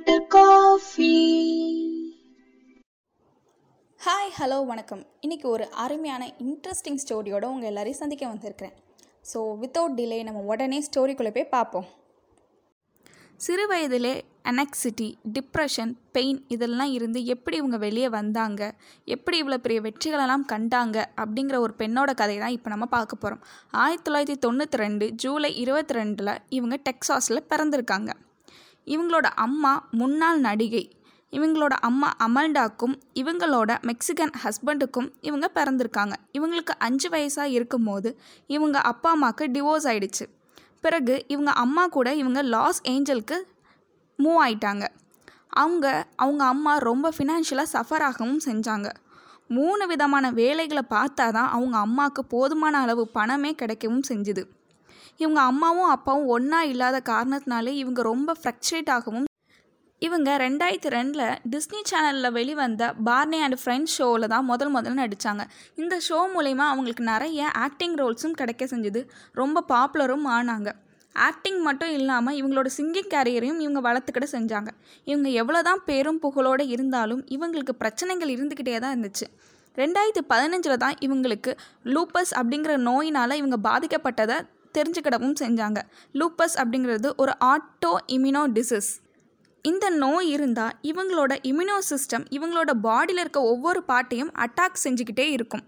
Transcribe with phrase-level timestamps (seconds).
[0.00, 1.14] Filter coffee.
[4.00, 5.02] Hi hello வணக்கம்.
[5.24, 8.76] இன்றைக்கி ஒரு அருமையான இன்ட்ரெஸ்டிங் ஸ்டோரியோட உங்கள் எல்லாரையும் சந்திக்க வந்திருக்கிறேன்.
[9.30, 11.88] ஸோ வித்தவுட் டிலே நம்ம உடனே ஸ்டோரிக்குள்ளே போய் பார்ப்போம்.
[13.46, 14.14] சிறு வயதிலே
[14.52, 18.62] அனக்சிட்டி டிப்ரெஷன் பெயின் இதெல்லாம் இருந்து எப்படி இவங்க வெளியே வந்தாங்க
[19.16, 23.44] எப்படி இவ்வளோ பெரிய வெற்றிகளெல்லாம் கண்டாங்க அப்படிங்கிற ஒரு பெண்ணோட கதை தான் இப்போ நம்ம பார்க்க போகிறோம்
[23.84, 28.12] ஆயிரத்தி தொள்ளாயிரத்தி தொண்ணூற்றி ரெண்டு ஜூலை இருபத்தி ரெண்டில் இவங்க டெக்ஸாஸில் பிறந்திருக்காங்க.
[28.86, 30.90] இவங்களோட அம்மா முன்னாள் நடிகை.
[31.30, 36.12] இவங்களோட அம்மா அமல்டாக்கும் இவங்களோட மெக்சிகன் ஹஸ்பண்டுக்கும் இவங்க பிறந்திருக்காங்க.
[36.32, 40.26] இவங்களுக்கு அஞ்சு வயசாக இருக்கும்போது இவங்க அப்பா அம்மாவுக்கு டிவோர்ஸ் ஆயிடுச்சு.
[40.80, 43.36] பிறகு இவங்க அம்மா கூட இவங்க லாஸ் ஏஞ்சலுக்கு
[44.18, 44.86] மூவ் ஆயிட்டாங்க.
[45.48, 48.90] அவங்க அவங்க அம்மா ரொம்ப ஃபினான்ஷியலாக சஃபர் ஆகவும் செஞ்சாங்க.
[49.48, 54.44] மூணு விதமான வேலைகளை பார்த்தா தான் அவங்க அம்மாவுக்கு போதுமான அளவு பணமே கிடைக்கவும் செஞ்சுது.
[55.20, 59.26] இவங்க அம்மாவும் அப்பாவும் ஒன்றா இல்லாத காரணத்தினாலே இவங்க ரொம்ப ஃப்ரக்சுரேட் ஆகவும்
[60.02, 65.42] இவங்க ரெண்டாயிரத்தி ரெண்டில் டிஸ்னி சேனலில் வெளிவந்த பார்னி அண்ட் ஃப்ரெண்ட்ஸ் ஷோவில் தான் முதல் முதல்ல நடித்தாங்க
[65.74, 69.00] இந்த ஷோ மூலயமா அவங்களுக்கு நிறைய ஆக்டிங் ரோல்ஸும் கிடைக்க செஞ்சது.
[69.32, 70.70] ரொம்ப பாப்புலரும் ஆனாங்க.
[71.16, 74.70] ஆக்டிங் மட்டும் இல்லாமல் இவங்களோட சிங்கிங் கேரியரையும் இவங்க வளர்த்துக்கிட செஞ்சாங்க.
[75.04, 79.28] இவங்க எவ்வளோ தான் பேரும் புகழோடு இருந்தாலும் இவங்களுக்கு பிரச்சனைகள் இருந்துக்கிட்டே தான் இருந்துச்சு.
[79.76, 81.52] ரெண்டாயிரத்தி பதினஞ்சில் தான் இவங்களுக்கு
[81.94, 84.38] லூப்பஸ் அப்படிங்கிற நோயினால் இவங்க பாதிக்கப்பட்டதை
[84.78, 85.78] தெரிஞ்சுக்கிடவும் செஞ்சாங்க.
[86.20, 88.90] லூப்பஸ் அப்படிங்கிறது ஒரு ஆட்டோ இம்யூனோ டிசீஸ்
[89.64, 95.64] இந்த நோய் இருந்தால் இவங்களோட இம்யூனோ சிஸ்டம் இவங்களோட பாடியில் இருக்க ஒவ்வொரு பாட்டையும் அட்டாக் செஞ்சுக்கிட்டே இருக்கும்.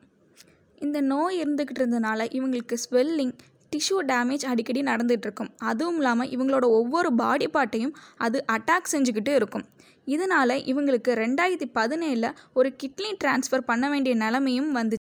[0.78, 3.34] இந்த நோய் இருந்துக்கிட்டு இருந்தனால இவங்களுக்கு ஸ்வெல்லிங்
[3.72, 9.64] டிஷ்யூ டேமேஜ் அடிக்கடி நடந்துகிட்ருக்கும் அதுவும் இல்லாமல் இவங்களோட ஒவ்வொரு பாடி பார்ட்டையும் அது அட்டாக் செஞ்சுக்கிட்டு இருக்கும்.
[10.04, 14.96] இதனால் இவங்களுக்கு ரெண்டாயிரத்தி பதினேழில் ஒரு கிட்னி டிரான்ஸ்ஃபர் பண்ண வேண்டிய நிலைமையும் வந்து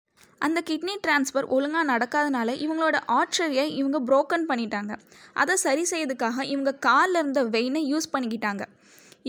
[0.46, 4.94] அந்த கிட்னி டிரான்ஸ்ஃபர் ஒழுங்காக நடக்காதனால இவங்களோட ஆர்ச்சரியை இவங்க புரோக்கன் பண்ணிட்டாங்க.
[5.42, 8.66] அதை சரி செய்யறதுக்காக இவங்க காலில் இருந்த வெயினை யூஸ் பண்ணிக்கிட்டாங்க.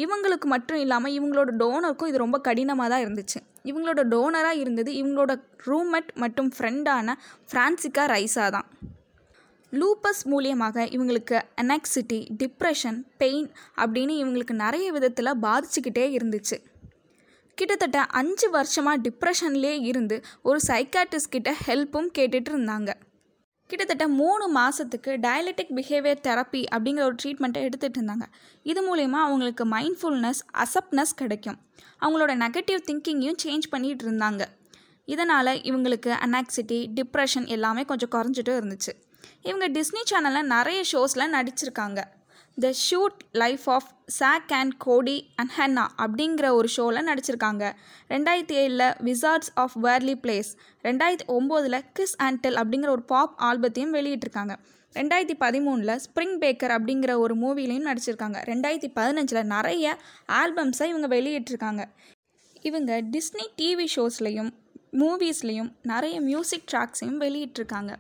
[0.05, 3.41] இவங்களுக்கு மட்டும் இல்லாமல் இவங்களோட டோனருக்கும் இது ரொம்ப கடினமாக தான் இருந்துச்சு.
[3.71, 5.33] இவங்களோட டோனராக இருந்தது இவங்களோட
[5.69, 7.17] ரூம்மேட் மற்றும் ஃப்ரெண்டான
[7.51, 8.69] ஃப்ரான்சிகா ரைஸா தான்.
[9.73, 13.49] லூப்பஸ் மூலியமாக இவங்களுக்கு அனக்சிட்டி டிப்ரெஷன் பெயின்
[13.83, 16.57] அப்படின்னு இவங்களுக்கு நிறைய விதத்தில் பாதிச்சுக்கிட்டே இருந்துச்சு.
[17.55, 22.91] கிட்டத்தட்ட அஞ்சு வருஷமாக டிப்ரெஷன்லேயே இருந்து ஒரு சைக்காட்ரிஸ்ட் கிட்ட ஹெல்ப்பும் கேட்டுட்டு இருந்தாங்க.
[23.67, 28.27] கிட்டத்தட்ட மூணு மாதத்துக்கு டயலெட்டிக் பிஹேவியர் தெரப்பி அப்படிங்கிற ஒரு ட்ரீட்மெண்ட்டை எடுத்துகிட்டு இருந்தாங்க.
[28.63, 31.59] இது மூலயமா அவங்களுக்கு மைண்ட்ஃபுல்னஸ் அசப்ட்னஸ் கிடைக்கும்.
[32.01, 34.43] அவங்களோட நெகட்டிவ் திங்கிங்கையும் சேஞ்ச் பண்ணிகிட்டு இருந்தாங்க.
[35.05, 38.93] இதனால் இவங்களுக்கு அனாக்சிட்டி டிப்ரெஷன் எல்லாமே கொஞ்சம் குறைஞ்சிட்டு இருந்துச்சு.
[39.43, 42.01] இவங்க டிஸ்னி சேனலில் நிறைய ஷோஸில் நடிச்சிருக்காங்க.
[42.61, 47.73] The suite life of Zack and Cody and Hannah அப்படிங்கிற ஒரு ஷோவில் நடிச்சிருக்காங்க.
[48.09, 50.51] ரெண்டாயிரத்தி ஏழில் விசார்ட்ஸ் ஆஃப் வேர்லி பிளேஸ்
[50.83, 54.57] ரெண்டாயிரத்தி ஒம்போதில் கிஸ் அண்ட் டெல் அப்படிங்கிற ஒரு பாப் ஆல்பத்தையும் வெளியிட்டிருக்காங்க.
[54.95, 58.39] ரெண்டாயிரத்தி பதிமூணில் ஸ்ப்ரிங் பேக்கர் அப்படிங்கிற ஒரு மூவிலையும் நடிச்சிருக்காங்க.
[58.45, 59.99] ரெண்டாயிரத்தி பதினஞ்சில் நிறைய
[60.29, 61.85] ஆல்பம்ஸை இவங்க வெளியிட்டிருக்காங்க.
[62.63, 64.51] இவங்க டிஸ்னி டிவி ஷோஸ்லேயும்
[64.93, 67.95] மூவிஸ்லேயும் நிறைய மியூசிக் ட்ராக்ஸையும் வெளியிட்டிருக்காங்க.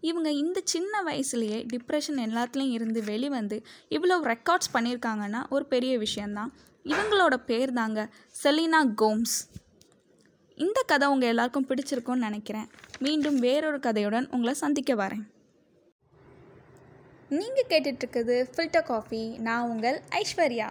[0.00, 3.56] இவங்க இந்த சின்ன வயசுலேயே டிப்ரெஷன் எல்லாத்துலேயும் இருந்து வெளிவந்து
[3.90, 6.52] இவ்வளோ ரெக்கார்ட்ஸ் பண்ணியிருக்காங்கன்னா ஒரு பெரிய விஷயந்தான்
[6.84, 8.00] இவங்களோட பேர் தாங்க
[8.42, 9.36] செலினா கோம்ஸ்.
[10.54, 12.68] இந்த கதை உங்கள் எல்லாருக்கும் பிடிச்சிருக்கும்னு நினைக்கிறேன்.
[12.98, 15.24] மீண்டும் வேறொரு கதையுடன் உங்களை சந்திக்க வரேன்.
[17.28, 20.68] நீங்கள் கேட்டுட்ருக்குது ஃபில்டர் காஃபி நான் உங்கள் ஐஸ்வர்யா.